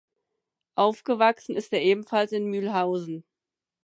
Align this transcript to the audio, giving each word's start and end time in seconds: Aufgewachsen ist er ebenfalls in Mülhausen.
Aufgewachsen 0.73 1.55
ist 1.55 1.71
er 1.73 1.83
ebenfalls 1.83 2.31
in 2.31 2.49
Mülhausen. 2.49 3.23